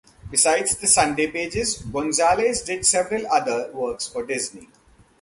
[0.31, 4.67] Beside the Sunday pages, Gonzales did several other works for Disney.